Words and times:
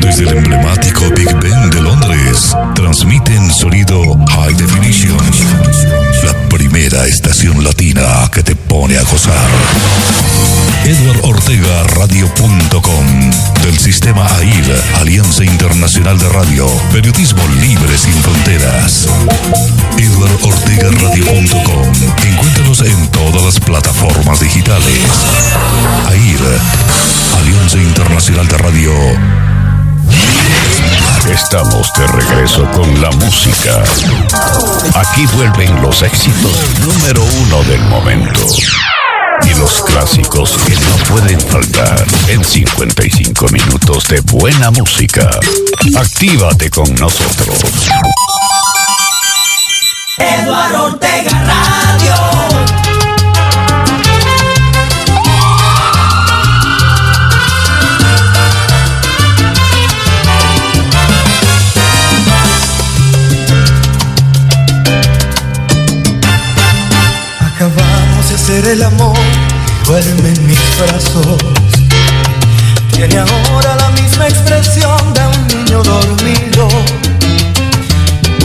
Desde 0.00 0.24
el 0.24 0.36
emblemático 0.36 1.08
Big 1.16 1.34
Ben 1.40 1.70
de 1.70 1.80
Londres, 1.80 2.54
transmiten 2.74 3.50
sonido 3.50 4.18
High 4.28 4.54
Definition. 4.54 5.16
La 6.24 6.48
primera 6.50 7.06
estación 7.06 7.64
latina 7.64 8.28
que 8.30 8.42
te 8.42 8.54
pone 8.54 8.98
a 8.98 9.02
gozar. 9.04 9.34
Radio.com 11.96 13.30
del 13.62 13.78
sistema 13.78 14.26
AIR, 14.36 14.82
Alianza 15.00 15.44
Internacional 15.44 16.18
de 16.18 16.28
Radio, 16.28 16.66
Periodismo 16.92 17.42
Libre 17.62 17.96
sin 17.96 18.12
Fronteras. 18.22 19.08
Radio.com 21.00 21.92
Encuéntranos 22.26 22.82
en 22.82 23.08
todas 23.08 23.42
las 23.42 23.60
plataformas 23.60 24.40
digitales. 24.40 24.98
AIR, 26.08 26.58
Alianza 27.40 27.78
Internacional 27.78 28.46
de 28.48 28.58
Radio. 28.58 29.61
Estamos 31.30 31.92
de 31.94 32.06
regreso 32.08 32.68
con 32.72 33.00
la 33.00 33.10
música. 33.12 33.82
Aquí 34.94 35.26
vuelven 35.34 35.80
los 35.82 36.02
éxitos 36.02 36.52
número 36.80 37.22
uno 37.22 37.62
del 37.64 37.80
momento. 37.82 38.46
Y 39.44 39.54
los 39.58 39.82
clásicos 39.82 40.56
que 40.66 40.74
no 40.74 40.96
pueden 41.08 41.40
faltar 41.40 42.04
en 42.28 42.44
55 42.44 43.46
minutos 43.48 44.08
de 44.08 44.20
buena 44.22 44.70
música. 44.70 45.30
Actívate 45.96 46.70
con 46.70 46.94
nosotros. 46.96 47.58
Eduardo 50.18 50.84
Ortega 50.84 51.30
Radio. 51.44 52.91
Hacer 68.62 68.74
el 68.74 68.84
amor, 68.84 69.16
duerme 69.86 70.28
en 70.28 70.46
mis 70.46 70.60
brazos. 70.78 71.36
Tiene 72.92 73.18
ahora 73.18 73.74
la 73.74 73.90
misma 74.00 74.28
expresión 74.28 75.12
de 75.14 75.26
un 75.26 75.46
niño 75.48 75.82
dormido 75.82 76.68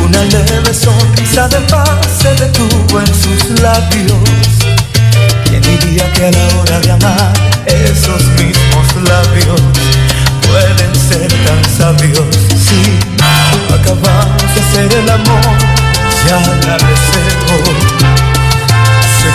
una 0.04 0.24
leve 0.24 0.74
sonrisa 0.74 1.48
de 1.50 1.60
paz 1.70 2.00
se 2.20 2.34
detuvo 2.34 3.00
en 3.00 3.06
sus 3.06 3.62
labios. 3.62 4.18
¿Quién 5.46 5.62
diría 5.62 6.12
que 6.14 6.26
a 6.26 6.32
la 6.32 6.48
hora 6.58 6.80
de 6.80 6.92
amar 6.94 7.34
esos 7.68 8.24
mismos 8.40 8.88
labios 9.08 9.62
pueden 10.48 10.96
ser 10.96 11.32
tan 11.46 11.78
sabios? 11.78 12.26
Sí, 12.58 12.98
acabamos 13.72 14.56
de 14.56 14.62
hacer 14.62 15.00
el 15.00 15.10
amor, 15.12 15.58
ya 16.28 16.40
la 16.66 16.78
deseo. 16.78 18.27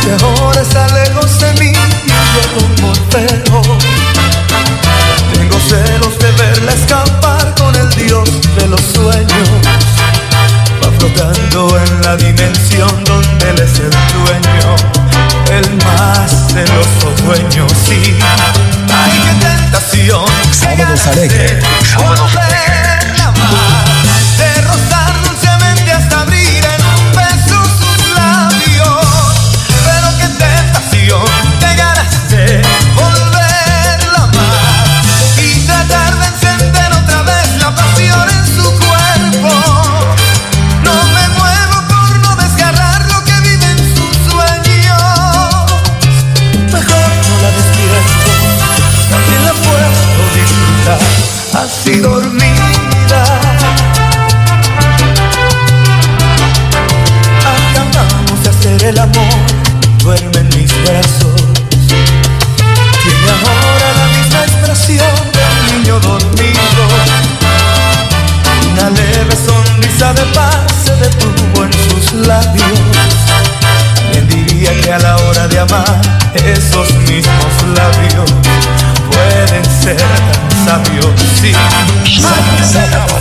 Sé 0.00 0.08
que 0.08 0.24
ahora 0.24 0.62
está 0.62 0.88
lejos 0.88 1.40
de 1.40 1.52
mí 1.54 1.72
y 1.72 2.08
yo. 3.50 3.62
Tengo 5.34 5.58
celos 5.68 6.18
de 6.18 6.32
verla 6.32 6.72
escapar 6.72 7.54
con 7.56 7.74
el 7.74 7.88
Dios 7.90 8.28
de 8.56 8.68
los 8.68 8.80
sueños 8.80 9.48
flotando 10.98 11.78
en 11.78 12.02
la 12.02 12.16
dimensión 12.16 13.04
donde 13.04 13.50
él 13.50 13.58
es 13.58 13.78
el 13.80 13.90
dueño, 13.90 14.76
el 15.50 15.76
más 15.84 16.30
celoso 16.52 17.12
dueño, 17.24 17.66
sí. 17.86 18.18
Ay, 18.94 19.20
qué 19.24 19.46
tentación. 19.46 20.24
Sábados 20.52 21.06
alegres. 21.06 21.64
Sábados 21.84 22.36
tan 80.72 82.64
sabios? 82.64 83.11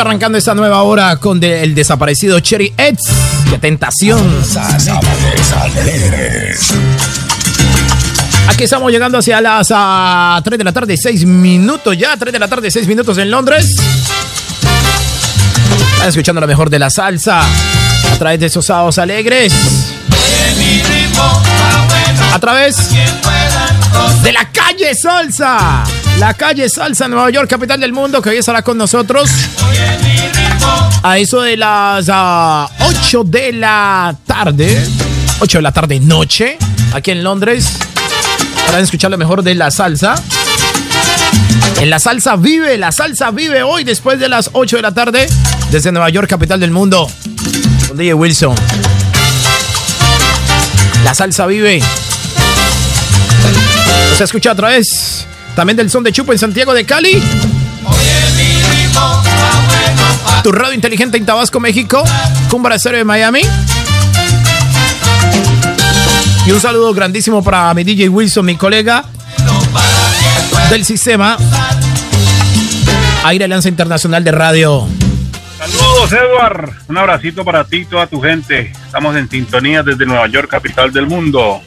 Arrancando 0.00 0.38
esta 0.38 0.54
nueva 0.54 0.82
hora 0.82 1.16
con 1.16 1.42
el 1.42 1.74
desaparecido 1.74 2.40
Cherry 2.40 2.72
Eds. 2.76 3.02
¡Qué 3.50 3.58
tentación! 3.58 4.20
Aquí 8.48 8.64
estamos 8.64 8.90
llegando 8.90 9.18
hacia 9.18 9.40
las 9.40 9.68
3 9.68 9.74
ah, 9.76 10.42
de 10.42 10.64
la 10.64 10.72
tarde, 10.72 10.96
6 10.96 11.24
minutos 11.26 11.96
ya. 11.96 12.16
3 12.16 12.32
de 12.32 12.38
la 12.38 12.48
tarde, 12.48 12.70
6 12.70 12.86
minutos 12.86 13.18
en 13.18 13.30
Londres. 13.30 13.76
Están 15.92 16.08
escuchando 16.08 16.40
lo 16.40 16.46
mejor 16.46 16.70
de 16.70 16.78
la 16.78 16.88
salsa 16.88 17.42
a 17.42 18.16
través 18.18 18.40
de 18.40 18.46
esos 18.46 18.64
sábados 18.64 18.98
alegres. 18.98 19.52
A 22.32 22.38
través 22.38 22.76
de 24.22 24.32
la 24.32 24.50
calle 24.50 24.94
Salsa. 24.94 25.84
La 26.18 26.34
calle 26.34 26.68
Salsa, 26.68 27.08
Nueva 27.08 27.30
York, 27.30 27.48
capital 27.48 27.80
del 27.80 27.92
mundo, 27.92 28.20
que 28.20 28.30
hoy 28.30 28.36
estará 28.36 28.62
con 28.62 28.76
nosotros. 28.78 29.30
A 31.02 31.18
eso 31.18 31.40
de 31.40 31.56
las 31.56 32.08
8 32.08 32.08
ah, 32.10 33.22
de 33.24 33.52
la 33.52 34.16
tarde. 34.26 34.86
8 35.40 35.58
de 35.58 35.62
la 35.62 35.72
tarde, 35.72 36.00
noche. 36.00 36.58
Aquí 36.92 37.10
en 37.10 37.22
Londres 37.22 37.72
para 38.70 38.82
escuchar 38.82 39.10
lo 39.10 39.18
mejor 39.18 39.42
de 39.42 39.54
la 39.56 39.70
salsa. 39.72 40.14
En 41.80 41.90
la 41.90 41.98
salsa 41.98 42.36
vive, 42.36 42.78
la 42.78 42.92
salsa 42.92 43.32
vive 43.32 43.64
hoy 43.64 43.82
después 43.82 44.20
de 44.20 44.28
las 44.28 44.50
8 44.52 44.76
de 44.76 44.82
la 44.82 44.94
tarde 44.94 45.26
desde 45.72 45.90
Nueva 45.90 46.08
York, 46.10 46.28
capital 46.28 46.60
del 46.60 46.70
mundo. 46.70 47.10
Con 47.88 47.96
DJ 47.96 48.14
Wilson. 48.14 48.54
La 51.04 51.14
salsa 51.14 51.46
vive. 51.46 51.82
¿Nos 54.10 54.20
escucha 54.20 54.52
otra 54.52 54.68
vez? 54.68 55.26
También 55.54 55.76
del 55.76 55.90
son 55.90 56.02
de 56.02 56.12
Chupo 56.12 56.32
en 56.32 56.38
Santiago 56.38 56.72
de 56.74 56.84
Cali. 56.84 57.22
Tu 60.42 60.52
radio 60.52 60.74
inteligente 60.74 61.18
en 61.18 61.26
Tabasco, 61.26 61.60
México. 61.60 62.02
Cumbra 62.50 62.78
Cero 62.78 62.96
de 62.96 63.04
Miami. 63.04 63.42
Y 66.46 66.50
un 66.52 66.60
saludo 66.60 66.94
grandísimo 66.94 67.44
para 67.44 67.72
mi 67.74 67.84
DJ 67.84 68.08
Wilson, 68.08 68.46
mi 68.46 68.56
colega 68.56 69.04
del 70.70 70.84
sistema 70.84 71.36
Aire 73.24 73.48
Lanza 73.48 73.68
Internacional 73.68 74.24
de 74.24 74.32
Radio. 74.32 74.86
Saludos, 75.58 76.12
Edward. 76.12 76.72
Un 76.88 76.96
abracito 76.96 77.44
para 77.44 77.64
ti 77.64 77.78
y 77.78 77.84
toda 77.84 78.06
tu 78.06 78.20
gente. 78.20 78.72
Estamos 78.86 79.14
en 79.16 79.28
sintonía 79.28 79.82
desde 79.82 80.06
Nueva 80.06 80.26
York, 80.28 80.48
capital 80.48 80.90
del 80.92 81.06
mundo. 81.06 81.60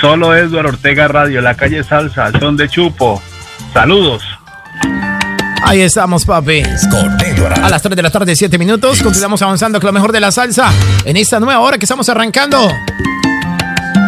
Solo 0.00 0.36
Edward 0.36 0.66
Ortega 0.66 1.08
Radio, 1.08 1.40
la 1.40 1.54
calle 1.56 1.82
Salsa, 1.82 2.30
son 2.38 2.56
de 2.56 2.68
Chupo. 2.68 3.22
Saludos. 3.72 4.22
Ahí 5.62 5.82
estamos, 5.82 6.24
papi. 6.24 6.62
A 7.62 7.68
las 7.68 7.82
3 7.82 7.94
de 7.94 8.02
la 8.02 8.10
tarde, 8.10 8.34
7 8.34 8.58
minutos. 8.58 9.02
Continuamos 9.02 9.40
avanzando 9.42 9.80
con 9.80 9.88
lo 9.88 9.92
mejor 9.92 10.12
de 10.12 10.20
la 10.20 10.32
salsa 10.32 10.72
en 11.04 11.16
esta 11.16 11.38
nueva 11.38 11.60
hora 11.60 11.78
que 11.78 11.84
estamos 11.84 12.08
arrancando. 12.08 12.70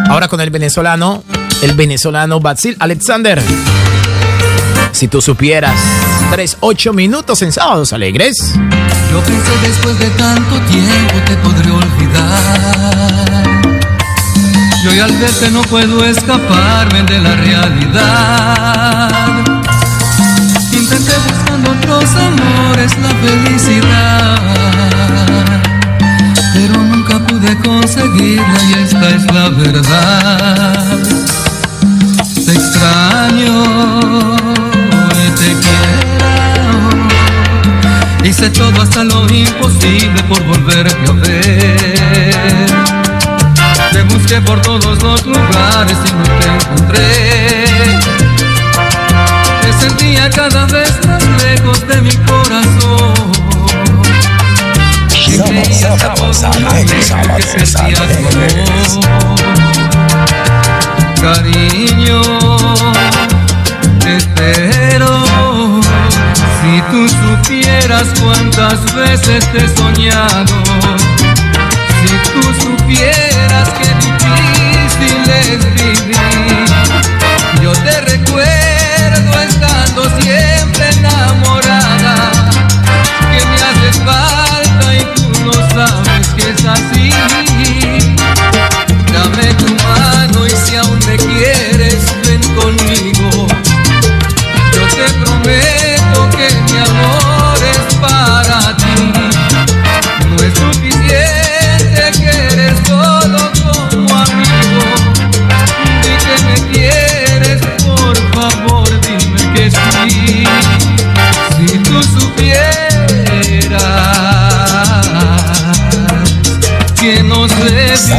Ahora 0.09 0.29
con 0.29 0.41
el 0.41 0.51
venezolano, 0.51 1.23
el 1.63 1.75
venezolano 1.75 2.41
Basil 2.41 2.77
Alexander. 2.81 3.41
Si 4.93 5.09
tú 5.09 5.23
supieras, 5.23 5.79
3, 6.31 6.59
8 6.61 6.93
minutos 6.93 7.43
en 7.43 7.53
sábados 7.53 7.93
alegres. 7.93 8.37
Yo 9.11 9.21
pensé 9.21 9.53
después 9.69 9.99
de 9.99 10.09
tanto 10.11 10.61
tiempo 10.63 11.15
te 11.27 11.37
podré 11.37 11.71
olvidar. 11.71 13.22
Yo 14.83 14.93
ya 14.93 15.05
al 15.05 15.17
verte 15.17 15.51
no 15.51 15.63
puedo 15.63 16.05
escaparme 16.05 17.05
de 17.05 17.21
la 17.21 17.37
realidad. 17.37 19.09
Intenté 20.73 21.13
buscando 21.29 21.71
otros 21.71 22.11
amores 22.17 22.99
la 22.99 23.09
felicidad 23.09 24.43
pude 27.19 27.59
conseguirla 27.59 28.63
y 28.69 28.73
esta 28.85 29.11
es 29.11 29.25
la 29.33 29.49
verdad. 29.51 30.99
Te 32.35 32.53
extraño, 32.53 33.63
te 35.39 35.57
quiero. 35.63 36.77
Hice 38.25 38.51
todo 38.51 38.83
hasta 38.83 39.05
lo 39.05 39.33
imposible 39.33 40.21
por 40.25 40.43
volverte 40.45 41.09
a 41.09 41.13
ver. 41.13 43.12
Te 43.93 44.03
busqué 44.05 44.41
por 44.41 44.61
todos 44.63 45.03
los 45.03 45.27
lugares 45.27 45.99
y 46.07 46.13
no 46.13 46.25
te 46.39 46.49
encontré. 46.49 48.01
Te 49.63 49.73
sentía 49.81 50.31
cada 50.31 50.67
vez 50.67 51.07
más 51.07 51.23
lejos 51.43 51.87
de 51.87 52.01
mi 52.03 52.17
corazón 52.17 53.33
Cariño, 61.21 62.21
te 64.01 64.17
espero. 64.17 65.25
Si 66.61 66.83
tú 66.91 67.09
supieras 67.09 68.09
cuántas 68.21 68.95
veces 68.95 69.51
te 69.53 69.65
he 69.65 69.69
soñado, 69.69 70.63
si 72.03 72.15
tú 72.33 72.43
supieras 72.61 73.69
qué 73.79 73.89
difícil 74.07 75.31
es 75.31 75.61
vivir, 75.75 76.17
yo 77.63 77.73
te 77.73 78.01
recuerdo 78.01 78.62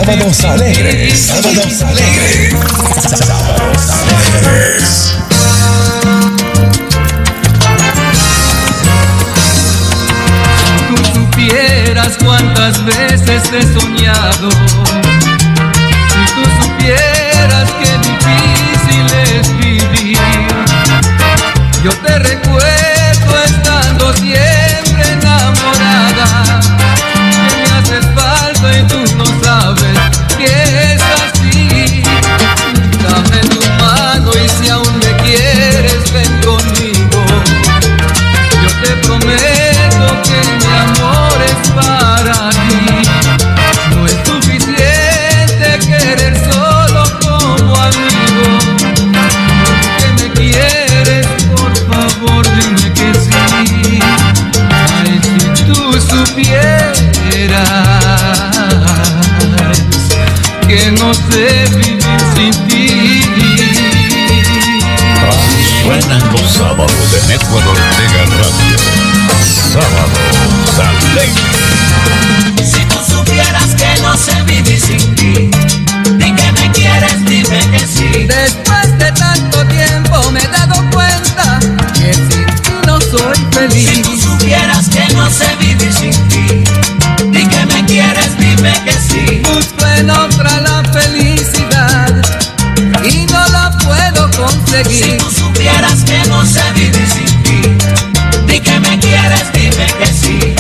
Sábados 0.06 0.44
alegres, 0.44 1.03
Suenan 65.84 66.22
los 66.32 66.50
sábados 66.54 67.12
de 67.12 67.28
Network 67.28 67.68
Ortega 67.68 68.24
Radio. 68.38 68.78
Sábados 69.74 70.80
alegres. 70.80 72.72
Si 72.72 72.86
tú 72.86 72.96
supieras 73.06 73.75
que 73.75 74.02
no 74.02 74.16
sé 74.16 74.42
vivir 74.44 74.80
sin 74.80 75.16
ti, 75.16 75.52
ni 76.18 76.34
que 76.34 76.52
me 76.54 76.72
quieres, 76.72 77.25
dime 77.25 77.60
que 77.72 77.80
sí. 77.80 78.25
Después 78.25 78.98
de 78.98 79.12
tanto 79.12 79.66
tiempo 79.66 80.32
me 80.32 80.40
he 80.40 80.48
dado 80.48 80.75
cuenta 80.92 81.60
que 81.94 82.13
sin 82.13 82.46
no 82.88 83.02
soy 83.02 83.36
feliz. 83.52 83.90
Si 83.90 84.02
tú 84.04 84.18
supieras 84.18 84.88
que 84.88 85.13
no 85.13 85.30
sé 85.30 85.54
vivir 85.60 85.94
sin 85.94 86.13
ti, 86.30 86.63
ni 87.25 87.46
que 87.46 87.66
me 87.66 87.86
quieres, 87.86 88.38
dime 88.38 88.74
que 88.86 88.94
sí. 88.94 89.42
Busco 89.54 89.86
en 89.98 90.10
otra 90.10 90.62
la 90.62 90.82
felicidad 90.94 92.13
y 93.04 93.25
no 93.25 93.48
la 93.50 93.78
puedo 93.80 94.32
conseguir. 94.32 95.18
¿Cómo 96.34 96.46
se 96.48 96.62
vive 96.74 97.06
sin 97.08 97.44
ti? 97.44 97.62
Di 98.48 98.60
que 98.60 98.80
me 98.80 99.00
quieres, 99.00 99.54
dime 99.54 99.86
que 100.00 100.08
sí. 100.08 100.53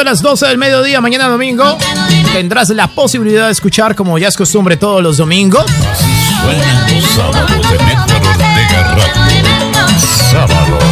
de 0.00 0.04
las 0.04 0.22
12 0.22 0.46
del 0.46 0.56
mediodía, 0.56 0.98
mañana 1.02 1.28
domingo, 1.28 1.76
tendrás 2.32 2.70
la 2.70 2.86
posibilidad 2.86 3.46
de 3.46 3.52
escuchar, 3.52 3.94
como 3.94 4.16
ya 4.16 4.28
es 4.28 4.36
costumbre 4.36 4.78
todos 4.78 5.02
los 5.02 5.18
domingos. 5.18 5.66
Sábados 10.30 10.82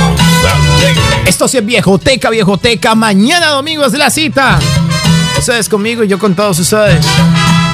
Esto 1.24 1.48
sí 1.48 1.56
es 1.56 1.64
Viejoteca, 1.64 2.28
Viejoteca. 2.28 2.94
Mañana 2.94 3.48
domingo 3.48 3.86
es 3.86 3.94
la 3.94 4.10
cita. 4.10 4.58
Ustedes 5.38 5.70
conmigo 5.70 6.04
y 6.04 6.08
yo 6.08 6.18
con 6.18 6.34
todos 6.34 6.58
ustedes. 6.58 7.02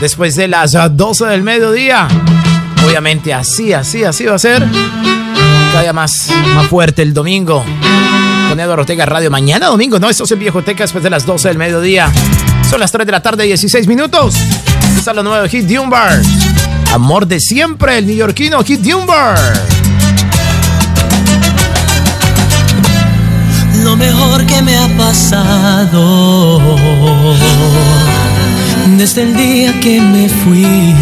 Después 0.01 0.37
de 0.37 0.47
las 0.47 0.73
12 0.73 1.27
del 1.27 1.43
mediodía. 1.43 2.07
Obviamente 2.87 3.35
así, 3.35 3.73
así, 3.73 4.05
así 4.05 4.25
va 4.27 4.37
a 4.37 4.39
ser. 4.39 4.65
Cada 5.73 5.83
día 5.83 5.93
más, 5.93 6.31
más 6.55 6.69
fuerte 6.69 7.03
el 7.03 7.13
domingo 7.13 7.65
con 8.55 8.61
Eduardo 8.61 8.83
Ortega 8.83 9.05
Radio 9.05 9.33
mañana 9.33 9.67
domingo, 9.67 9.99
¿no? 9.99 10.09
Esto 10.09 10.23
es 10.23 10.31
en 10.31 10.39
Viejoteca 10.39 10.85
después 10.85 11.03
de 11.03 11.11
las 11.11 11.27
12 11.27 11.49
del 11.49 11.59
mediodía. 11.59 12.13
Son 12.71 12.79
las 12.79 12.93
3 12.93 13.05
de 13.05 13.11
la 13.11 13.21
tarde, 13.21 13.43
16 13.43 13.89
minutos. 13.89 14.37
Está 14.97 15.13
lo 15.13 15.25
nuevo 15.25 15.43
de 15.43 15.49
Hit 15.49 15.67
Dunbar. 15.67 16.23
Amor 16.93 17.27
de 17.27 17.41
siempre, 17.41 17.99
el 17.99 18.07
neoyorquino 18.07 18.63
Hit 18.63 18.79
Dunbar. 18.81 19.37
Lo 23.83 23.97
mejor 23.97 24.47
que 24.47 24.63
me 24.63 24.79
ha 24.79 24.87
pasado 24.97 26.61
desde 28.97 29.23
el 29.23 29.37
día 29.37 29.81
que 29.81 30.01
me 30.01 30.29
fui 30.29 30.95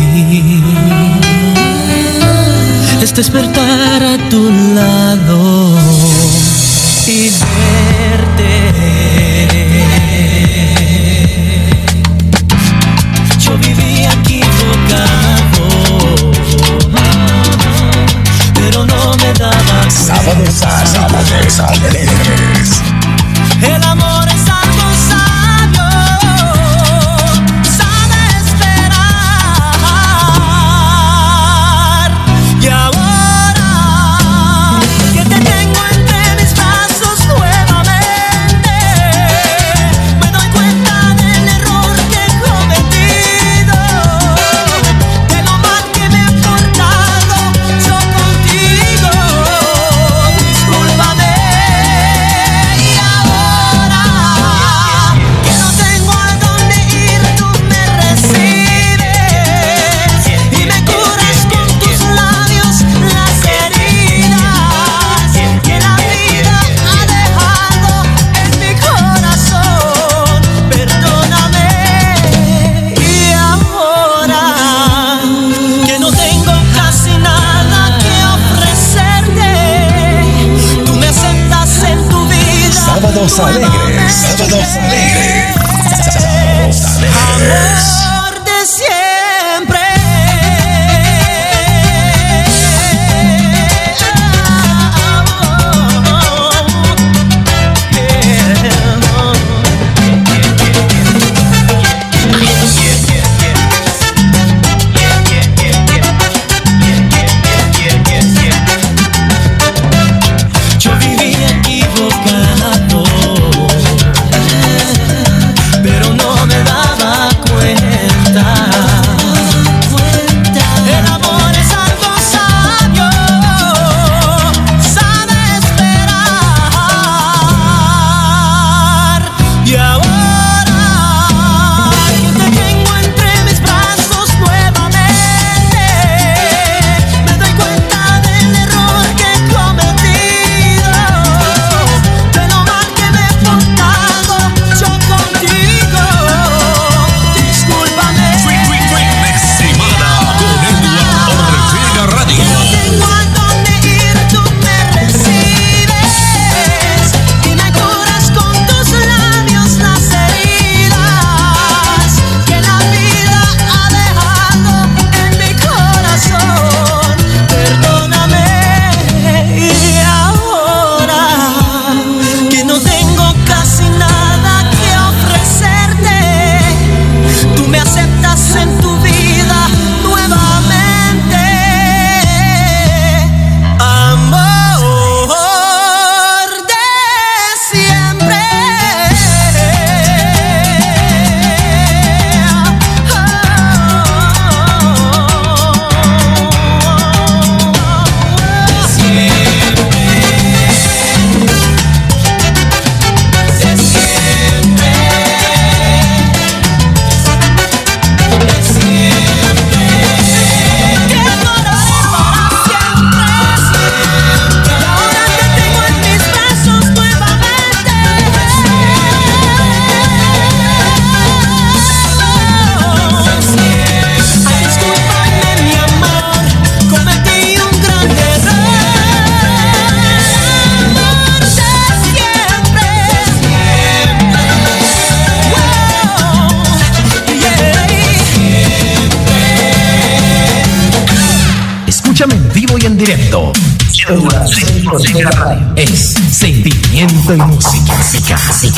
es 3.03 3.15
despertar 3.15 4.03
a 4.03 4.17
tu 4.31 4.51
lado 4.75 6.12
y 7.09 7.31
verte. 7.31 8.73
Yo 13.39 13.59
viví 13.59 14.05
equivocado, 14.05 15.69
pero 18.55 18.87
no 18.87 19.17
me 19.17 19.33
daba. 19.33 19.91
Sábados 19.91 20.63
a 20.63 20.87
sábados 20.87 21.61
alegres. 21.61 22.81
El 23.63 23.83
amor. 23.83 24.12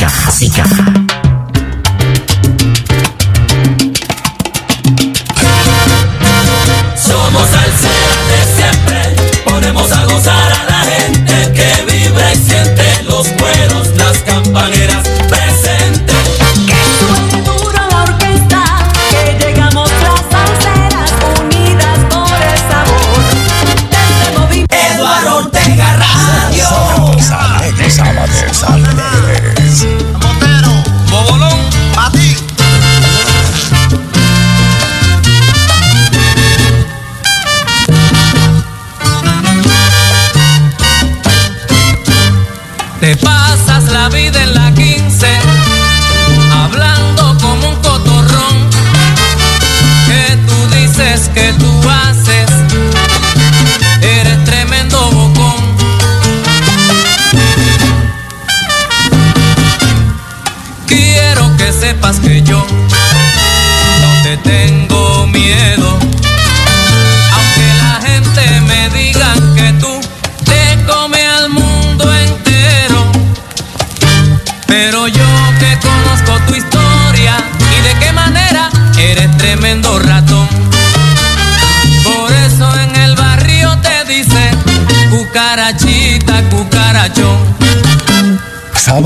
Sica, 0.05 0.65
Sica. 0.65 1.04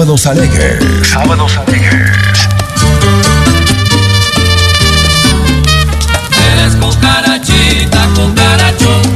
Sábados 0.08 0.26
alegres. 0.26 1.06
Sábados 1.06 1.58
alegres. 1.58 2.48
Eres 6.50 6.76
cucarachita, 6.76 8.08
cucarachón. 8.14 9.07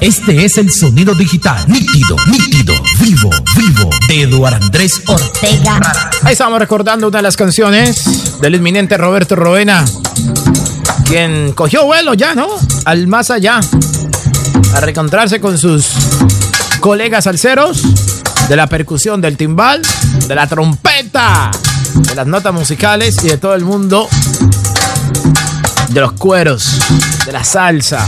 Este 0.00 0.44
es 0.44 0.56
el 0.58 0.70
sonido 0.70 1.12
digital, 1.12 1.64
nítido, 1.66 2.14
nítido, 2.26 2.72
vivo, 3.00 3.30
vivo, 3.56 3.90
de 4.06 4.22
Eduardo 4.22 4.64
Andrés 4.64 5.02
Ortega. 5.06 5.80
Ahí 6.22 6.34
estamos 6.34 6.60
recordando 6.60 7.08
una 7.08 7.18
de 7.18 7.22
las 7.22 7.36
canciones 7.36 8.40
del 8.40 8.54
inminente 8.54 8.96
Roberto 8.96 9.34
Roena, 9.34 9.84
quien 11.04 11.52
cogió 11.52 11.84
vuelo 11.84 12.14
ya, 12.14 12.36
¿no? 12.36 12.46
Al 12.84 13.08
más 13.08 13.32
allá. 13.32 13.58
a 14.74 14.80
reencontrarse 14.80 15.40
con 15.40 15.58
sus 15.58 15.86
colegas 16.78 17.24
salseros 17.24 17.82
de 18.48 18.54
la 18.54 18.68
percusión, 18.68 19.20
del 19.20 19.36
timbal, 19.36 19.82
de 20.28 20.34
la 20.34 20.46
trompeta, 20.46 21.50
de 21.94 22.14
las 22.14 22.26
notas 22.26 22.54
musicales 22.54 23.16
y 23.24 23.28
de 23.28 23.38
todo 23.38 23.54
el 23.54 23.64
mundo 23.64 24.08
de 25.88 26.00
los 26.00 26.12
cueros, 26.12 26.78
de 27.26 27.32
la 27.32 27.42
salsa. 27.42 28.06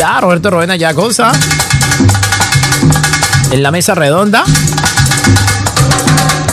Ya, 0.00 0.18
Roberto 0.18 0.48
Rovena 0.48 0.76
ya 0.76 0.94
en 3.50 3.62
la 3.62 3.70
mesa 3.70 3.94
redonda. 3.94 4.44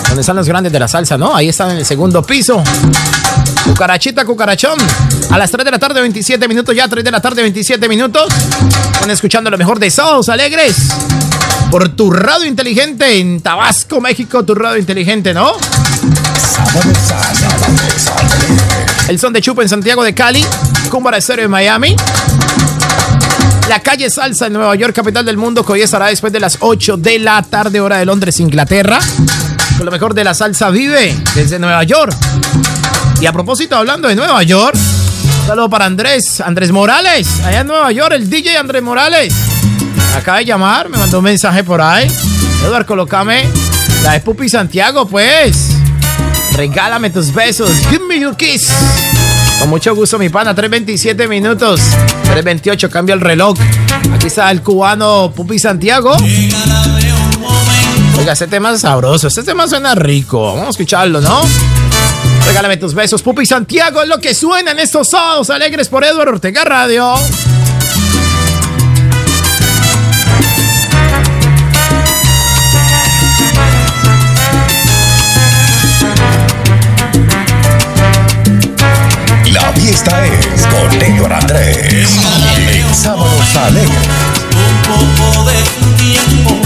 Donde 0.10 0.20
están 0.20 0.36
los 0.36 0.50
grandes 0.50 0.74
de 0.74 0.78
la 0.78 0.90
salsa, 0.90 1.18
¿no? 1.18 1.34
Ahí 1.34 1.48
están 1.48 1.72
en 1.72 1.78
el 1.78 1.86
segundo 1.86 2.22
piso. 2.24 2.62
Cucarachita, 3.64 4.26
cucarachón. 4.26 4.78
A 5.30 5.38
las 5.38 5.50
3 5.50 5.64
de 5.64 5.72
la 5.72 5.80
tarde, 5.80 6.02
27 6.02 6.46
minutos, 6.50 6.76
ya 6.76 6.90
3 6.90 7.06
de 7.06 7.10
la 7.10 7.22
tarde, 7.22 7.42
27 7.42 7.88
minutos. 7.88 8.28
Están 8.92 9.12
escuchando 9.12 9.50
lo 9.50 9.58
mejor 9.58 9.80
de 9.80 9.92
Sábados 9.92 10.28
Alegres. 10.28 10.76
Por 11.72 11.88
tu 11.88 12.12
radio 12.12 12.48
inteligente 12.48 13.18
en 13.18 13.40
Tabasco, 13.40 14.02
México, 14.02 14.44
tu 14.44 14.56
radio 14.56 14.78
inteligente, 14.78 15.34
¿no? 15.34 15.54
El 19.08 19.18
son 19.18 19.32
de 19.32 19.40
Chupa 19.40 19.62
en 19.62 19.70
Santiago 19.70 20.04
de 20.04 20.14
Cali. 20.14 20.46
Cumbara 20.90 21.16
Estéreo 21.16 21.46
en 21.46 21.52
Miami. 21.52 21.96
La 23.68 23.82
calle 23.82 24.10
Salsa 24.10 24.48
en 24.48 24.54
Nueva 24.54 24.74
York, 24.76 24.96
capital 24.96 25.26
del 25.26 25.36
mundo, 25.36 25.66
que 25.66 25.74
hoy 25.74 25.82
estará 25.82 26.08
después 26.08 26.32
de 26.32 26.40
las 26.40 26.58
8 26.62 26.98
de 26.98 27.20
la 27.20 27.42
tarde, 27.42 27.82
hora 27.82 27.98
de 27.98 28.06
Londres, 28.06 28.40
Inglaterra. 28.40 29.00
Con 29.76 29.86
lo 29.86 29.92
mejor 29.92 30.14
de 30.14 30.24
la 30.24 30.34
salsa 30.34 30.70
vive 30.70 31.14
desde 31.36 31.60
Nueva 31.60 31.84
York. 31.84 32.16
Y 33.20 33.26
a 33.26 33.34
propósito, 33.34 33.76
hablando 33.76 34.08
de 34.08 34.16
Nueva 34.16 34.42
York, 34.44 34.76
saludo 35.46 35.70
para 35.70 35.86
Andrés, 35.86 36.40
Andrés 36.40 36.72
Morales, 36.72 37.28
allá 37.46 37.62
en 37.62 37.68
Nueva 37.68 37.92
York, 37.92 38.14
el 38.14 38.30
DJ 38.30 38.58
Andrés 38.58 38.82
Morales. 38.82 39.34
Acaba 40.16 40.38
de 40.38 40.46
llamar, 40.46 40.88
me 40.88 40.98
mandó 40.98 41.18
un 41.18 41.26
mensaje 41.26 41.64
por 41.64 41.82
ahí. 41.82 42.08
Eduardo, 42.64 42.86
colócame 42.86 43.44
la 44.02 44.14
de 44.14 44.22
Pupi 44.22 44.48
Santiago, 44.48 45.08
pues. 45.08 45.72
Regálame 46.54 47.10
tus 47.10 47.34
besos. 47.34 47.70
Give 47.90 48.06
me 48.08 48.20
your 48.20 48.36
kiss. 48.36 48.70
Con 49.60 49.70
mucho 49.70 49.96
gusto, 49.96 50.20
mi 50.20 50.30
pana. 50.30 50.56
3.27 50.56 51.28
minutos. 51.28 51.82
3.28, 52.34 52.90
cambia 52.90 53.14
el 53.14 53.22
reloj. 53.22 53.58
Aquí 54.14 54.28
está 54.28 54.52
el 54.52 54.62
cubano 54.62 55.32
Pupi 55.36 55.58
Santiago. 55.60 56.16
Oiga, 58.18 58.34
este 58.34 58.48
tema 58.48 58.72
es 58.72 58.82
sabroso. 58.82 59.28
Este 59.28 59.44
tema 59.44 59.68
suena 59.68 59.96
rico. 59.96 60.54
Vamos 60.54 60.68
a 60.68 60.70
escucharlo, 60.72 61.22
¿no? 61.22 61.42
Regálame 62.46 62.78
tus 62.78 62.94
besos, 62.94 63.22
Pupi 63.22 63.46
Santiago. 63.46 64.02
Es 64.02 64.08
lo 64.08 64.20
que 64.20 64.34
suena 64.34 64.72
en 64.72 64.80
estos 64.80 65.10
sábados 65.10 65.50
alegres 65.50 65.90
por 65.90 66.04
Eduardo 66.04 66.34
Ortega 66.34 66.64
Radio. 66.64 67.16
Fiesta 79.88 80.26
es 80.26 80.68
con 80.68 81.02
Héctor 81.02 81.32
Andrés. 81.32 82.20
Sábados 82.92 83.56
Alegres. 83.56 83.96
Un 85.00 85.16
poco 85.16 85.46
de 85.46 85.56
tiempo, 85.96 86.60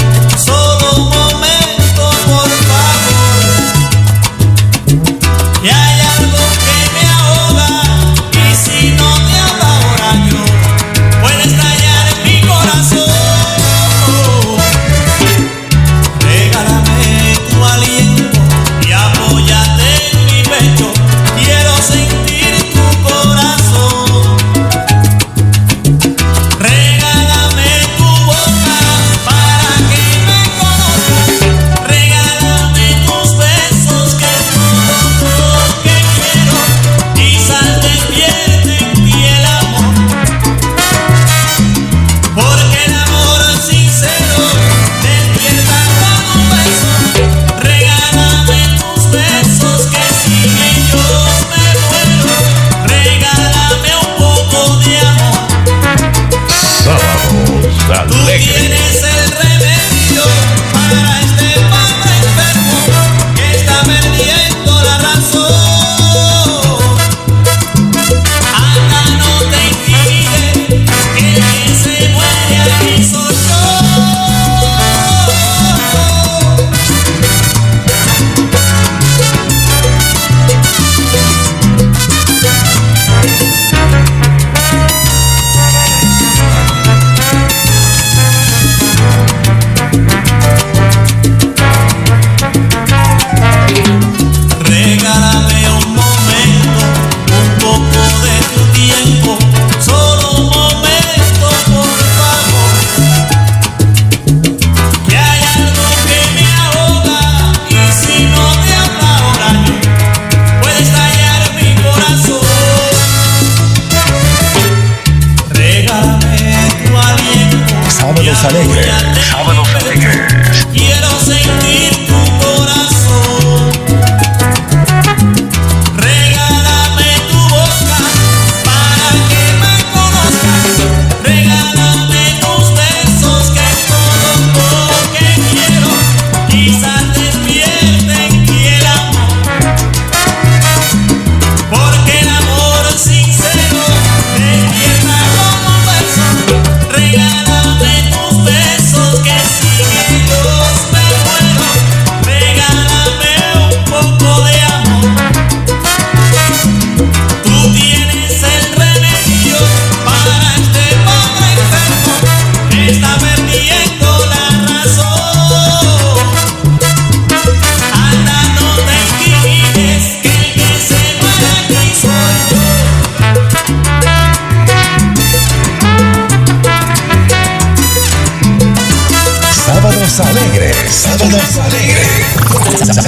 Alegres. 182.71 183.01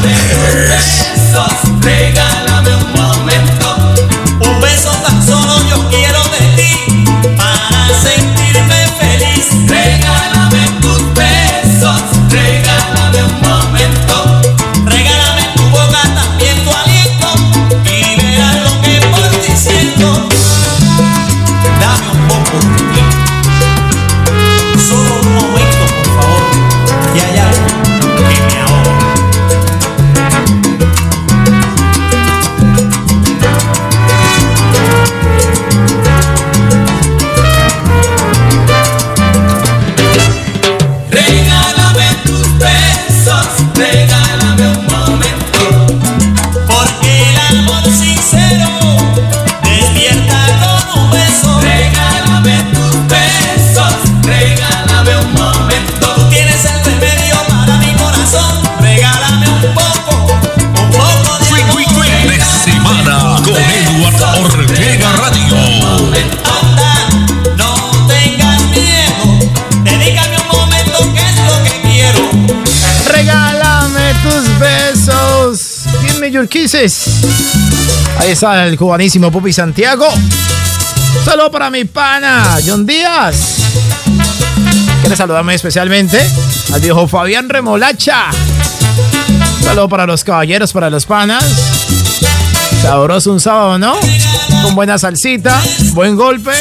besos, 0.00 0.50
regálame 0.50 1.09
un 1.09 1.09
Kisses. 76.50 77.04
Ahí 78.18 78.32
está 78.32 78.66
el 78.66 78.76
cubanísimo 78.76 79.30
Pupi 79.30 79.52
Santiago. 79.52 80.06
Saludo 81.24 81.50
para 81.50 81.70
mi 81.70 81.84
pana, 81.84 82.58
John 82.66 82.84
Díaz. 82.84 83.36
Quiere 85.00 85.16
saludarme 85.16 85.54
especialmente 85.54 86.20
al 86.72 86.80
viejo 86.80 87.06
Fabián 87.08 87.48
Remolacha. 87.48 88.26
Saludo 89.62 89.88
para 89.88 90.06
los 90.06 90.24
caballeros, 90.24 90.72
para 90.72 90.90
los 90.90 91.06
panas. 91.06 91.44
Sabroso 92.82 93.32
un 93.32 93.40
sábado, 93.40 93.78
¿no? 93.78 93.94
Con 94.62 94.74
buena 94.74 94.98
salsita, 94.98 95.62
buen 95.92 96.16
golpe. 96.16 96.52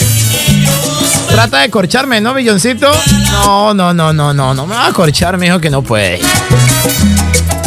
Trata 1.30 1.60
de 1.60 1.70
corcharme, 1.70 2.22
¿no, 2.22 2.34
milloncito? 2.34 2.92
No, 3.32 3.74
no, 3.74 3.94
no, 3.94 4.14
no, 4.14 4.34
no, 4.34 4.54
no 4.54 4.68
me 4.68 4.76
va 4.76 4.88
a 4.88 4.94
corchar, 4.94 5.38
mijo, 5.38 5.60
que 5.60 5.70
no 5.70 5.82
puede. 5.82 6.20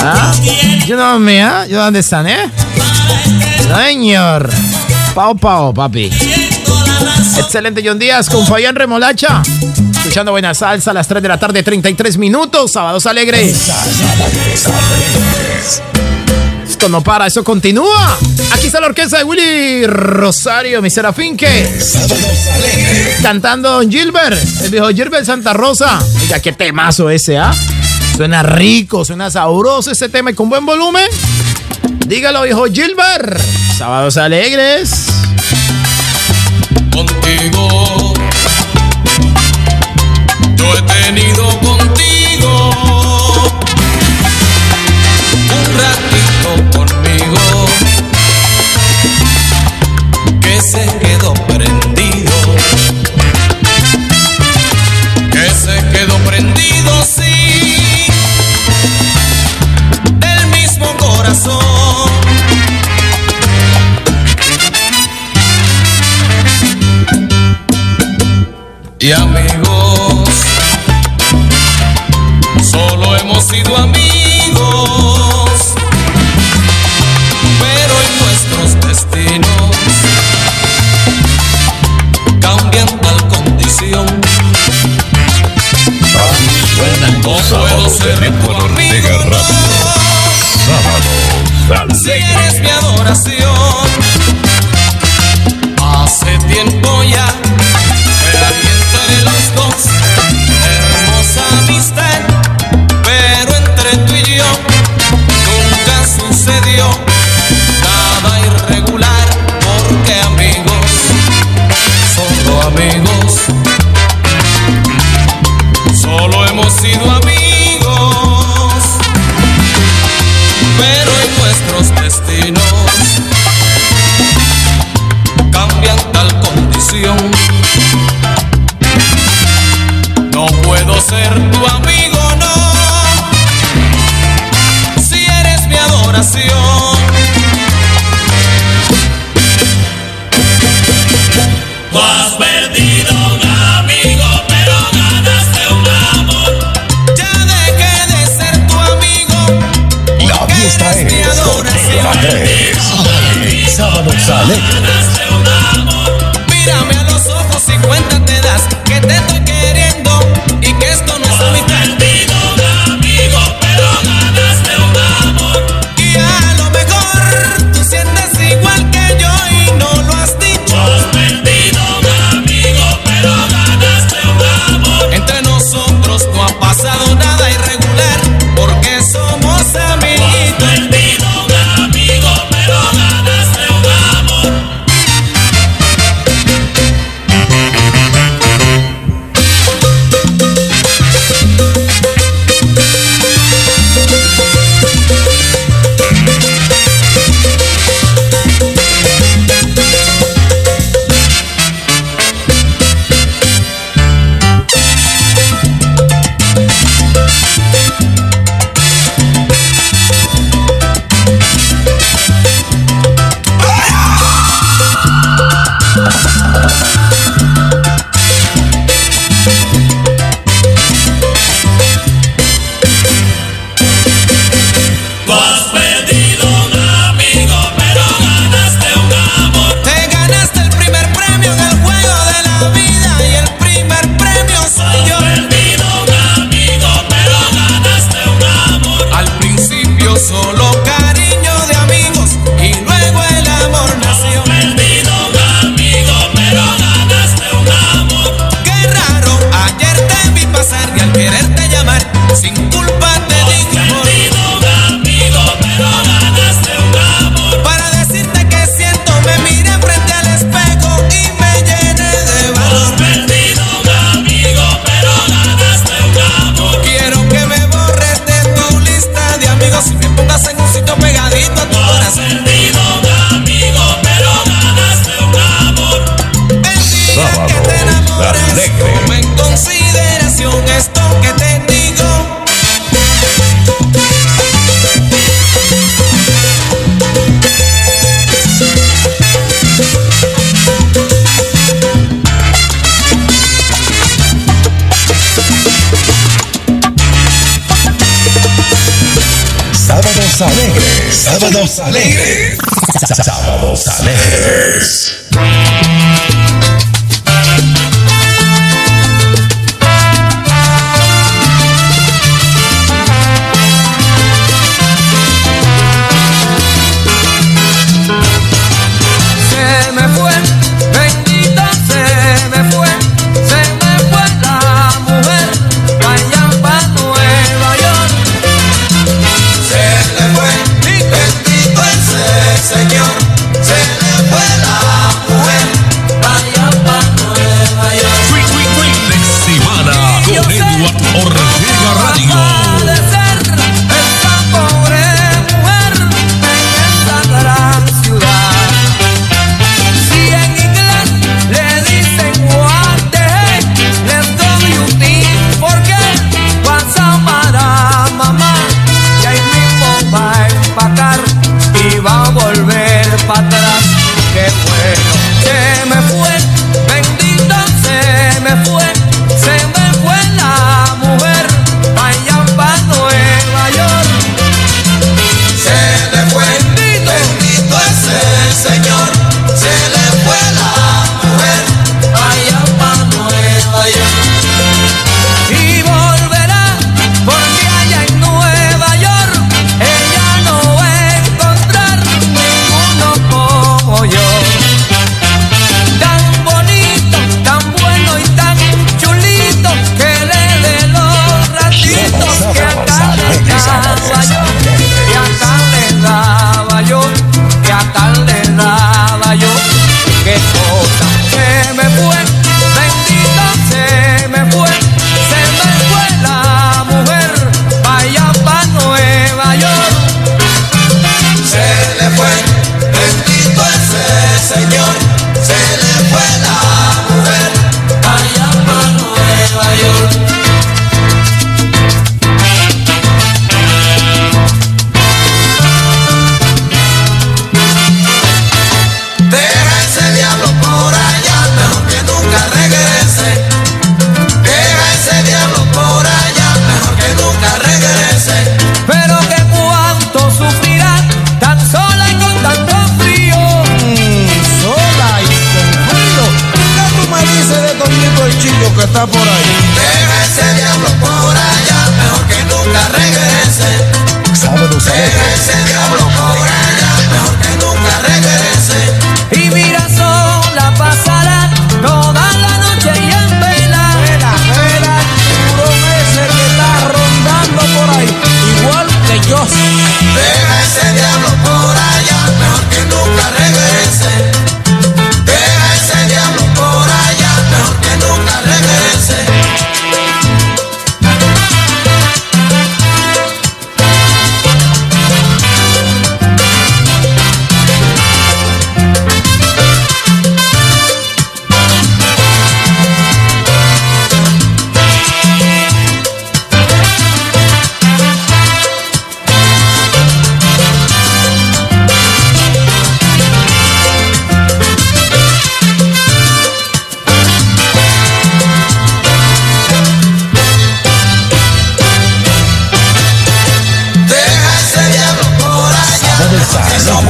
¿Ah? 0.05 0.33
Yo 0.87 0.97
no 0.97 1.19
me, 1.21 1.41
¿ah? 1.43 1.65
¿Yo 1.67 1.79
dónde 1.79 2.01
están, 2.01 2.27
eh? 2.27 2.51
Señor. 3.73 4.51
Pau, 5.15 5.37
pau, 5.37 5.73
papi. 5.73 6.11
Excelente, 7.39 7.83
John 7.85 8.01
Díaz 8.01 8.29
con 8.29 8.45
Fabián 8.45 8.75
Remolacha. 8.75 9.43
Escuchando 9.99 10.33
buena 10.33 10.55
salsa 10.55 10.91
a 10.91 10.95
las 10.95 11.07
3 11.07 11.23
de 11.23 11.29
la 11.29 11.39
tarde, 11.39 11.63
33 11.63 12.19
minutos. 12.19 12.73
Sábados 12.73 13.07
alegres. 13.07 13.71
Esto 16.69 16.89
no 16.89 17.01
para, 17.03 17.29
eso 17.29 17.45
continúa. 17.45 18.19
Aquí 18.53 18.67
está 18.67 18.81
la 18.81 18.89
orquesta 18.89 19.19
de 19.19 19.25
Willy 19.25 19.87
Rosario, 19.87 20.83
mi 20.83 20.91
Serafinque. 20.91 21.69
Cantando 23.23 23.71
Don 23.71 23.89
Gilbert, 23.91 24.37
el 24.65 24.71
viejo 24.71 24.89
Gilbert 24.89 25.25
Santa 25.25 25.53
Rosa. 25.53 26.01
Oiga, 26.23 26.41
qué 26.41 26.53
temazo 26.53 27.09
ese, 27.09 27.39
¿ah? 27.39 27.53
Suena 28.17 28.43
rico, 28.43 29.05
suena 29.05 29.31
sabroso 29.31 29.91
ese 29.91 30.09
tema 30.09 30.31
y 30.31 30.35
con 30.35 30.49
buen 30.49 30.65
volumen. 30.65 31.07
Dígalo, 32.07 32.43
viejo 32.43 32.65
Gilbert. 32.67 33.41
Sábados 33.77 34.17
alegres. 34.17 35.13
contigo. 36.93 38.13
Yo 40.57 40.75
he 40.77 40.83
tenido 40.83 41.45
contigo 41.61 42.71
un 45.49 45.65
ratito 45.81 46.79
conmigo 46.79 47.67
que 50.41 50.61
se 50.61 50.85
quedó 50.99 51.35
y 69.03 69.11
amigos. 69.11 70.29
Solo 72.63 73.17
hemos 73.17 73.45
sido 73.49 73.77
amigos, 73.77 75.51
pero 77.59 77.95
en 78.01 78.13
nuestros 78.23 78.81
destinos 78.87 79.77
cambian 82.41 82.87
tal 83.01 83.29
condición. 83.29 84.07
Suenan 86.77 87.23
los 87.23 87.43
sábados 87.43 87.99
Héctor 88.01 88.57
Ortega 88.57 89.19
Radio. 89.19 89.63
Sábados 91.67 91.99
Si 92.05 92.11
eres 92.11 92.61
mi 92.61 92.71
adoración, 92.71 93.72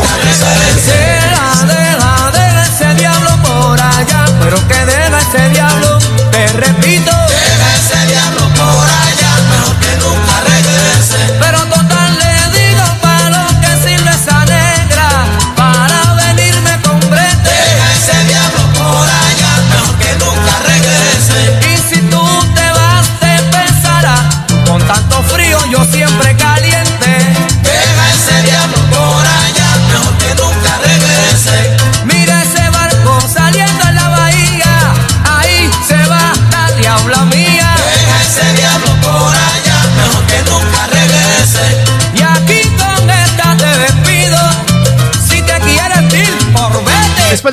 mejor 0.02 0.20
que 0.20 0.26
nunca 0.26 0.61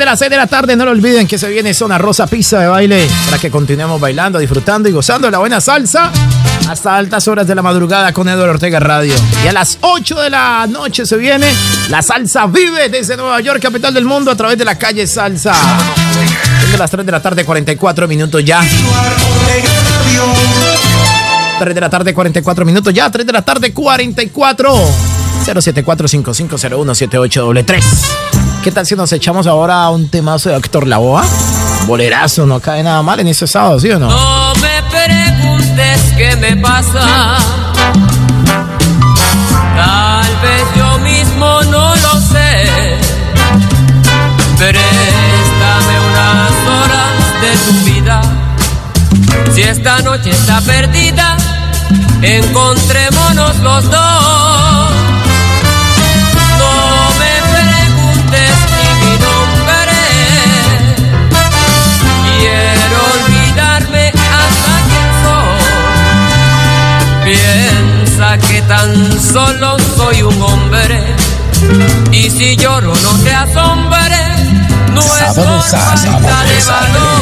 las 0.10 0.20
6 0.20 0.32
de 0.32 0.38
la 0.38 0.48
tarde. 0.48 0.76
No 0.76 0.86
lo 0.86 0.92
olviden 0.92 1.28
que 1.28 1.38
se 1.38 1.48
viene 1.50 1.72
Zona 1.72 2.00
Rosa 2.00 2.26
Pista 2.26 2.60
de 2.60 2.68
baile 2.68 3.08
para 3.26 3.38
que 3.38 3.52
continuemos 3.52 4.02
bailando, 4.02 4.40
disfrutando 4.40 4.90
y 4.90 4.92
gozando 4.92 5.28
de 5.28 5.32
la 5.32 5.38
buena 5.38 5.62
salsa 5.62 6.12
hasta 6.68 6.98
altas 6.98 7.28
horas 7.28 7.46
de 7.46 7.54
la 7.54 7.62
madrugada 7.62 8.12
con 8.12 8.28
Eduardo 8.28 8.54
Ortega 8.54 8.80
Radio. 8.80 9.14
Y 9.44 9.48
a 9.48 9.52
las 9.54 9.78
8 9.82 10.22
de 10.22 10.32
la 10.32 10.66
noche 10.68 11.06
se 11.06 11.16
viene 11.16 11.54
la 11.90 12.02
salsa 12.02 12.48
vive 12.48 12.90
desde 12.90 13.18
Nueva 13.18 13.40
York, 13.42 13.62
capital 13.62 13.94
del 13.94 14.06
mundo, 14.06 14.32
a 14.32 14.36
través 14.36 14.58
de 14.58 14.66
la 14.66 14.80
calle 14.80 15.06
Salsa. 15.06 15.54
Desde 16.64 16.78
las 16.80 16.90
3 16.90 17.06
de 17.06 17.12
la 17.12 17.22
tarde, 17.22 17.46
44 17.46 18.08
minutos 18.08 18.44
ya. 18.44 18.62
3 21.60 21.76
de 21.76 21.82
la 21.82 21.90
tarde, 21.90 22.16
44 22.16 22.66
minutos 22.66 22.92
ya. 22.92 23.12
3 23.12 23.28
de 23.28 23.34
la 23.34 23.44
tarde, 23.44 23.72
44. 23.74 25.19
074-5501-7833. 25.46 27.84
¿Qué 28.64 28.72
tal 28.72 28.86
si 28.86 28.96
nos 28.96 29.12
echamos 29.14 29.48
ahora 29.48 29.90
un 29.90 30.08
temazo 30.10 30.50
de 30.50 30.58
Héctor 30.58 30.86
Lavoe? 30.88 31.24
Bolerazo, 31.88 32.46
no 32.46 32.60
cae 32.60 32.84
nada 32.84 33.02
mal 33.02 33.20
en 33.20 33.28
ese 33.28 33.48
sábado, 33.48 33.80
¿sí 33.80 33.90
o 33.90 33.98
no? 34.00 34.10
No 34.10 34.54
me 34.56 34.84
preguntes 34.92 36.02
qué 36.18 36.36
me 36.36 36.58
pasa. 36.58 37.38
Tal 39.76 40.36
vez 40.42 40.64
yo 40.76 41.00
mismo 41.00 41.64
no 41.64 41.96
lo 41.96 42.20
sé. 42.20 42.68
Préstame 44.58 46.00
unas 46.10 46.52
horas 46.68 47.42
de 47.42 47.52
tu 47.66 47.72
vida. 47.86 48.22
Si 49.56 49.62
esta 49.62 50.02
noche 50.02 50.32
está 50.32 50.60
perdida, 50.62 51.38
encontrémonos 52.22 53.58
los 53.60 53.90
dos. 53.90 54.79
Que 68.38 68.62
tan 68.64 69.22
solo 69.22 69.78
soy 69.96 70.22
un 70.22 70.42
hombre. 70.42 71.02
Y 72.12 72.30
si 72.30 72.56
lloro 72.56 72.94
no 72.94 73.24
te 73.24 73.34
asombre. 73.34 74.18
No 74.94 75.02
es 75.02 75.34
por 75.36 75.62
falta 75.64 76.44
de 76.44 76.64
valor. 76.66 77.22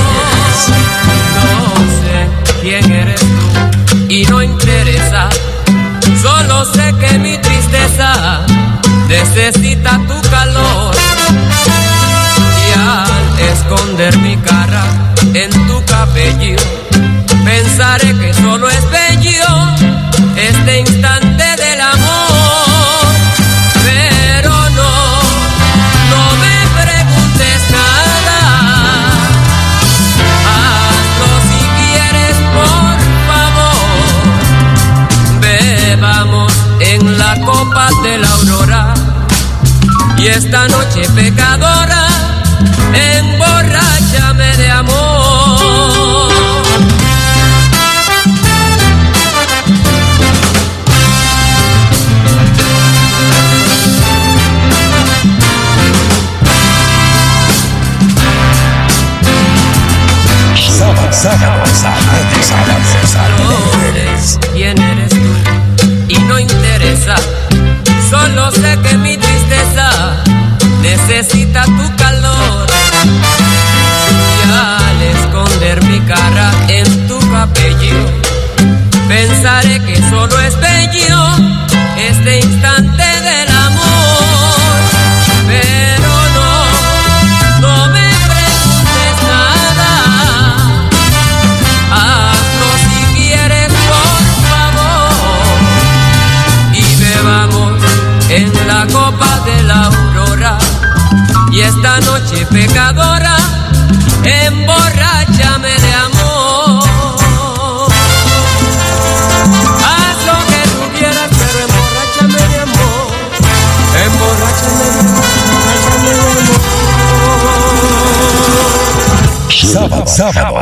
No 1.43 1.65
sé 2.01 2.59
quién 2.61 2.91
eres 2.91 3.19
tú 3.19 4.07
y 4.09 4.25
no 4.25 4.41
interesa. 4.41 5.29
Solo 6.21 6.65
sé 6.73 6.93
que 6.99 7.19
mi 7.19 7.37
tristeza 7.37 8.41
necesita 9.07 9.99
tu 10.07 10.29
calor. 10.29 10.95
Y 12.67 12.79
al 12.79 13.51
esconder 13.51 14.17
mi 14.17 14.35
cara 14.37 14.83
en 15.33 15.51
tu 15.67 15.83
cabello, 15.85 16.57
pensaré 17.45 18.17
que 18.17 18.33
solo 18.33 18.69
es 18.69 18.91
esta 40.37 40.67
noche 40.67 41.01
pecadora, 41.15 42.07
emborráchame 42.93 44.55
de 44.55 44.69
amor. 44.69 45.57
Quién 64.53 64.77
eres 64.79 65.09
tú 65.09 65.17
y 66.07 66.17
no 66.19 66.37
interesa. 66.37 67.15
Solo 68.09 68.51
sé 68.51 68.77
que 68.83 68.86
necesita 71.17 71.63
tu 71.65 71.95
calor. 71.95 72.67
Y 74.37 74.51
al 74.51 75.01
esconder 75.01 75.83
mi 75.85 75.99
cara 76.01 76.51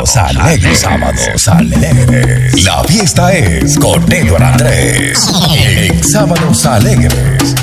sábados 0.06 0.38
alegres, 0.38 0.80
sábados 0.80 1.47
alegres. 1.47 2.64
La 2.64 2.84
fiesta 2.84 3.34
es 3.34 3.78
con 3.78 4.12
Edward 4.12 4.43
Andrés. 4.43 5.20
En 5.56 6.03
Sábados 6.03 6.66
Alegres. 6.66 7.56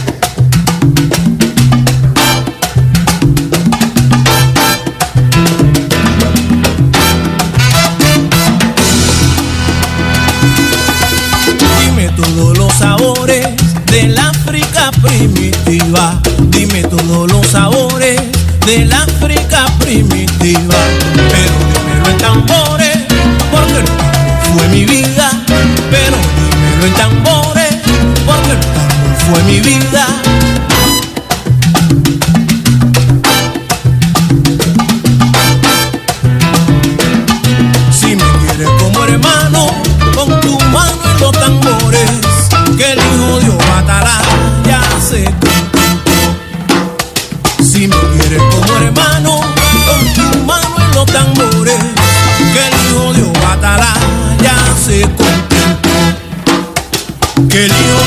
Que 57.52 57.66
el 57.66 57.70
hijo 57.70 58.00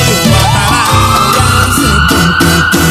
se 1.76 1.88
contentó. 2.08 2.82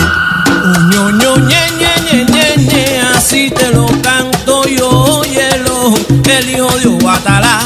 Oño, 0.79 1.11
ño, 1.11 1.35
ñe, 1.35 1.63
ñe, 1.77 1.91
ñe, 2.05 2.25
ñe, 2.25 2.45
ñe, 2.63 3.01
así 3.13 3.51
te 3.51 3.71
lo 3.71 3.85
canto 4.01 4.65
yo, 4.65 4.89
óyelo. 4.89 5.93
El 6.23 6.49
hijo 6.49 6.69
de 6.77 6.87
Obatalá 6.87 7.59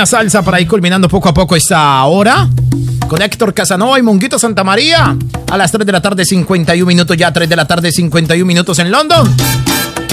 buena 0.00 0.06
salsa 0.06 0.40
para 0.40 0.58
ir 0.58 0.66
culminando 0.66 1.08
poco 1.08 1.28
a 1.28 1.34
poco 1.34 1.56
esta 1.56 2.02
hora. 2.04 2.48
Con 3.06 3.20
Héctor 3.20 3.52
Casanova 3.52 3.98
y 3.98 4.02
Monguito 4.02 4.38
Santa 4.38 4.64
María. 4.64 5.14
A 5.50 5.58
las 5.58 5.72
3 5.72 5.84
de 5.84 5.92
la 5.92 6.00
tarde, 6.00 6.24
51 6.24 6.86
minutos. 6.86 7.18
Ya 7.18 7.30
3 7.30 7.46
de 7.46 7.54
la 7.54 7.66
tarde, 7.66 7.92
51 7.92 8.46
minutos 8.46 8.78
en 8.78 8.90
London. 8.90 9.30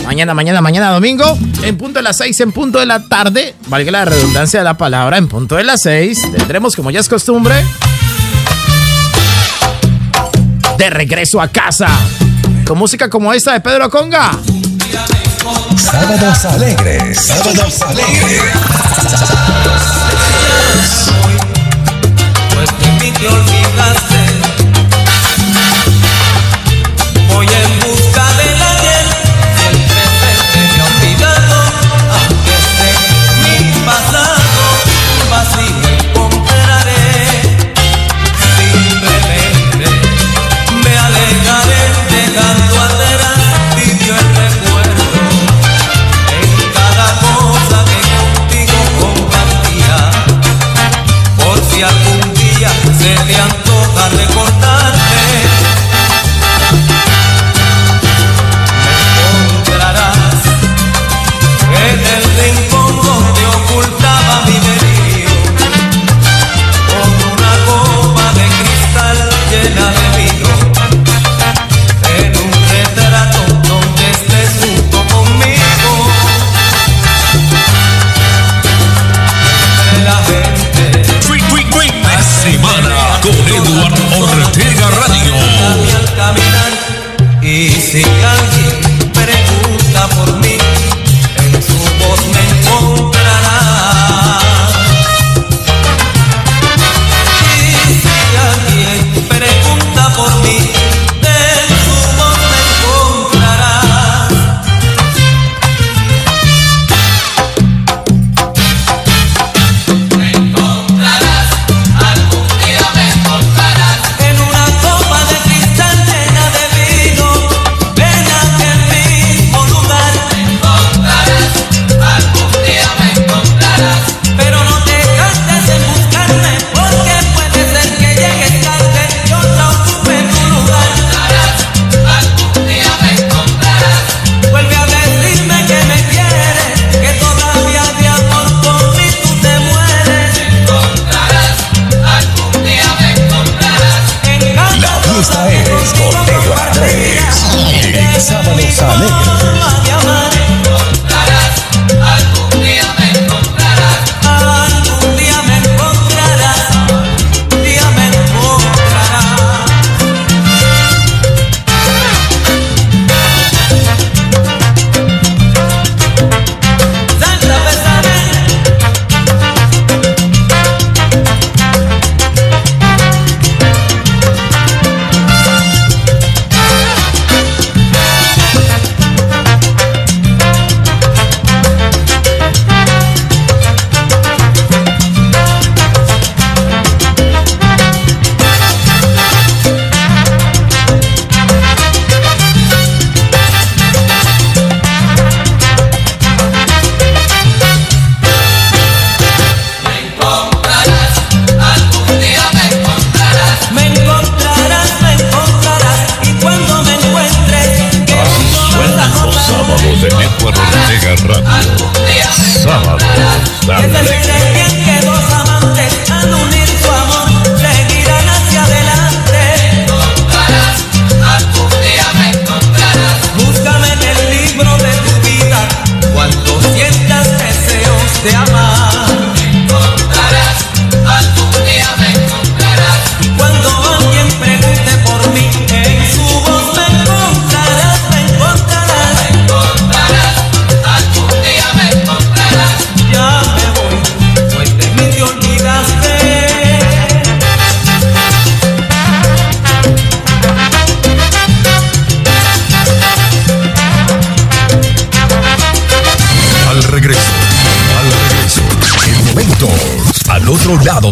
Mañana, 0.05 0.33
mañana, 0.33 0.59
mañana, 0.59 0.91
domingo. 0.91 1.37
En 1.63 1.77
punto 1.77 1.99
de 1.99 2.03
las 2.03 2.17
6, 2.17 2.37
en 2.41 2.51
punto 2.51 2.79
de 2.79 2.85
la 2.85 3.07
tarde. 3.07 3.55
Valga 3.67 3.91
la 3.91 4.03
redundancia 4.03 4.59
de 4.59 4.65
la 4.65 4.75
palabra. 4.75 5.17
En 5.17 5.29
punto 5.29 5.55
de 5.55 5.63
las 5.63 5.83
6. 5.83 6.33
Tendremos, 6.35 6.75
como 6.75 6.91
ya 6.91 6.99
es 6.99 7.07
costumbre. 7.07 7.55
De 10.77 10.89
regreso 10.89 11.39
a 11.39 11.47
casa. 11.47 11.87
Con 12.65 12.77
música 12.77 13.09
como 13.09 13.31
esta 13.31 13.53
de 13.53 13.61
Pedro 13.61 13.89
Conga. 13.89 14.31
Sábados 15.77 16.43
alegres. 16.43 17.17
Sábados 17.25 17.81
alegres. 17.83 19.46
Pues 22.53 22.77
te 22.77 22.85
invito 22.87 23.56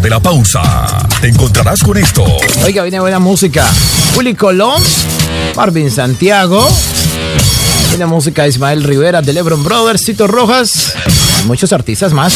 de 0.06 0.12
la 0.12 0.20
pausa, 0.20 0.62
te 1.20 1.30
encontrarás 1.30 1.82
con 1.82 1.98
esto. 1.98 2.24
Oiga, 2.64 2.84
viene 2.84 3.00
buena 3.00 3.18
música. 3.18 3.68
Juli 4.14 4.36
Colón, 4.36 4.84
Marvin 5.56 5.90
Santiago, 5.90 6.70
viene 7.90 8.06
música 8.06 8.48
Ismael 8.48 8.84
Rivera, 8.84 9.24
de 9.24 9.34
Lebron 9.34 9.64
Brothers, 9.64 10.06
Cito 10.06 10.28
Rojas, 10.28 10.94
y 11.42 11.48
muchos 11.48 11.74
artistas 11.74 12.14
más. 12.14 12.36